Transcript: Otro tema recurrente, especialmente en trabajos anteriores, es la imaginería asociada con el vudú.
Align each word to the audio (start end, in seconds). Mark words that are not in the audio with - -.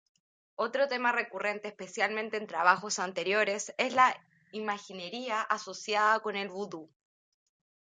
Otro 0.55 0.87
tema 0.87 1.11
recurrente, 1.11 1.67
especialmente 1.67 2.37
en 2.37 2.47
trabajos 2.47 2.97
anteriores, 2.97 3.71
es 3.77 3.93
la 3.93 4.17
imaginería 4.51 5.39
asociada 5.43 6.21
con 6.21 6.35
el 6.35 6.49
vudú. 6.49 6.89